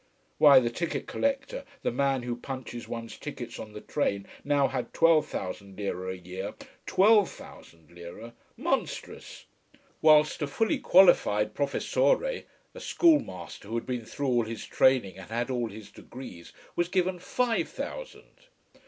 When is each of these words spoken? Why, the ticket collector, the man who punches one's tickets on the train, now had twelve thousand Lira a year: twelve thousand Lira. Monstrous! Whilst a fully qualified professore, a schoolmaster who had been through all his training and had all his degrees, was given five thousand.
Why, 0.39 0.59
the 0.59 0.71
ticket 0.71 1.05
collector, 1.05 1.63
the 1.83 1.91
man 1.91 2.23
who 2.23 2.35
punches 2.35 2.87
one's 2.87 3.19
tickets 3.19 3.59
on 3.59 3.73
the 3.73 3.81
train, 3.81 4.25
now 4.43 4.67
had 4.67 4.95
twelve 4.95 5.27
thousand 5.27 5.77
Lira 5.77 6.13
a 6.13 6.15
year: 6.15 6.55
twelve 6.87 7.29
thousand 7.29 7.91
Lira. 7.91 8.33
Monstrous! 8.57 9.45
Whilst 10.01 10.41
a 10.41 10.47
fully 10.47 10.79
qualified 10.79 11.53
professore, 11.53 12.25
a 12.33 12.79
schoolmaster 12.79 13.67
who 13.67 13.75
had 13.75 13.85
been 13.85 14.03
through 14.05 14.25
all 14.27 14.45
his 14.45 14.65
training 14.65 15.19
and 15.19 15.29
had 15.29 15.51
all 15.51 15.69
his 15.69 15.91
degrees, 15.91 16.51
was 16.75 16.87
given 16.87 17.19
five 17.19 17.69
thousand. 17.69 18.47